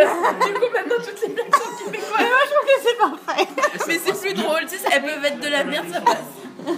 [0.00, 2.20] Du coup, maintenant, toutes les blagues sont québécoises.
[2.20, 3.48] Moi, je trouve que c'est parfait.
[3.88, 6.76] Mais c'est plus drôle, tu sais, elles peuvent être de la merde, ça passe.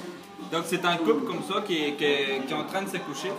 [0.53, 2.89] Donc c'est un couple comme ça qui est, qui est- qui est en train de
[2.89, 3.31] se coucher.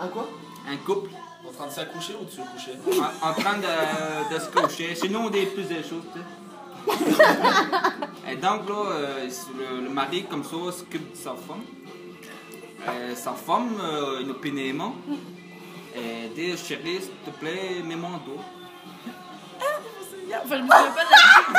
[0.00, 0.28] Un quoi?
[0.70, 1.10] Un couple
[1.48, 2.78] En train de s'accoucher ou de se coucher?
[3.22, 4.94] En, en train de, de se coucher.
[4.94, 6.24] Sinon on dit plus des choses, tu sais.
[8.30, 9.28] Et donc là, euh,
[9.58, 11.62] le, le mari comme ça s'occupe de sa femme.
[12.88, 14.92] Euh, sa femme, euh, une opinion.
[15.96, 18.40] Et dit chérie, s'il te plaît, mets-moi en dos.
[20.44, 21.56] Enfin, je me souviens pas de la chute.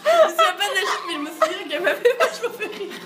[0.04, 2.72] je me souviens pas de la chute, mais je me souviens qu'elle m'avait vachement fait
[2.78, 2.98] rire.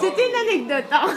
[0.00, 1.06] C'était une anecdote, hein.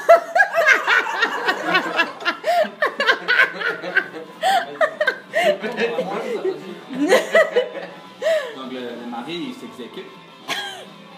[8.55, 10.05] Donc le, le mari il s'exécute.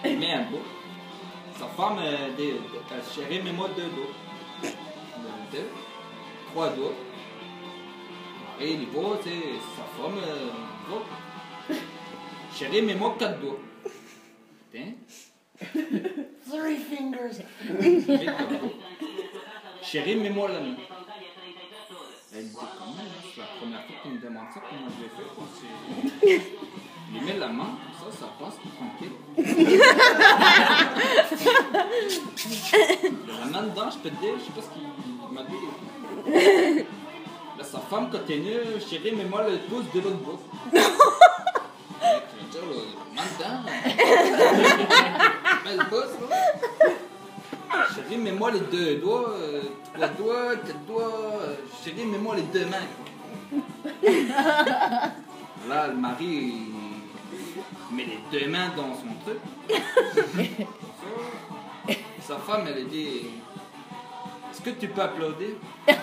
[0.04, 0.60] Il met un beau.
[1.58, 4.10] Sa femme euh, dit euh, Chérie, mets-moi deux dos.
[4.62, 4.68] Le
[5.52, 5.68] Deux.
[6.52, 6.94] Trois dos.
[8.58, 8.64] Va,
[9.22, 9.36] tu sais,
[9.76, 10.50] sa femme euh.
[12.54, 13.60] Chérie, mets-moi quatre doigts.
[14.72, 14.92] Tiens.
[16.48, 17.38] Three fingers.
[19.82, 20.76] Chérie, mets-moi la main.
[22.34, 22.94] Elle dit comment
[23.34, 25.28] C'est la première fois qu'il me demande ça, comment je l'ai fait.
[25.34, 26.42] quoi, c'est-
[27.14, 29.16] Il met la main, comme ça, ça passe tranquille.
[33.38, 34.82] La main dedans, je peux te dire, je sais pas ce qu'il
[35.32, 35.56] m'a dit.
[37.58, 40.38] Là, sa femme continue, chérie, mets-moi le pouce de l'autre bout.
[43.38, 43.60] Dire.
[45.64, 46.36] Mets le pouce, là.
[47.94, 51.40] Chérie, mets-moi les deux doigts, euh, trois doigts, quatre doigts.
[51.42, 52.86] euh, Chérie, mets-moi les deux mains.
[55.68, 56.64] Là, le mari,
[57.90, 59.40] il met les deux mains dans son truc.
[62.26, 63.26] Sa femme, elle a dit
[64.50, 65.48] Est-ce que tu peux applaudir
[65.88, 65.96] Là,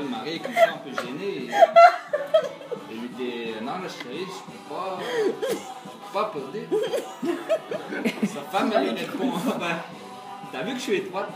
[0.00, 1.50] le mari est comme ça, un peu gêné.
[2.90, 3.08] Il lui
[3.72, 4.98] Non, la chérie, je peux pas.
[5.00, 6.32] Je peux pas.
[8.26, 9.76] Sa femme, elle lui répond Ah ben,
[10.52, 11.32] T'as vu que je suis étroite?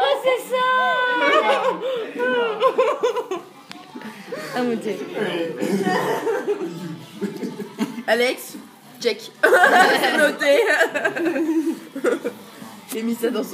[0.00, 0.68] Oh, c'est ça
[4.56, 4.94] Ah mon dieu.
[8.06, 8.56] Alex,
[9.00, 9.30] check.
[9.42, 10.62] C'est noté.
[12.92, 13.46] J'ai mis ça dans son